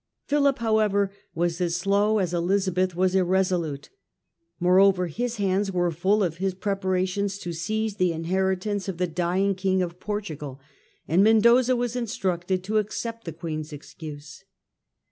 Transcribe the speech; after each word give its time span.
Philip, 0.25 0.57
however, 0.57 1.11
was 1.35 1.61
as 1.61 1.75
slow 1.75 2.17
as 2.17 2.33
Elizabeth 2.33 2.95
was 2.95 3.13
irresolute. 3.13 3.91
Moreover 4.59 5.05
his 5.05 5.35
hands 5.35 5.71
were 5.71 5.91
full 5.91 6.23
of 6.23 6.37
his 6.37 6.55
pre 6.55 6.73
parations 6.73 7.39
to 7.41 7.53
seize 7.53 7.97
the 7.97 8.11
inheritance 8.11 8.87
of 8.89 8.97
the 8.97 9.05
dying 9.05 9.53
King 9.53 9.83
of 9.83 9.99
Portugal, 9.99 10.59
and 11.07 11.23
Mendoza 11.23 11.75
was 11.75 11.95
instructed 11.95 12.63
to 12.63 12.79
accept 12.79 13.25
the 13.25 13.31
Queen's 13.31 13.71
excuse. 13.71 14.43